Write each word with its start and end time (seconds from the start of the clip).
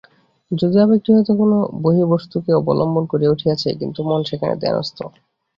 যদিও 0.51 0.79
এ 0.79 0.85
আবেগটি 0.85 1.09
হয়তো 1.15 1.33
কোন 1.39 1.51
বহির্বস্তুকে 1.83 2.51
অবলম্বন 2.59 3.03
করিয়া 3.11 3.33
উঠিয়াছে, 3.35 3.69
কিন্তু 3.79 3.99
মন 4.09 4.21
সেখানে 4.29 4.53
ধ্যানস্থ। 4.63 4.97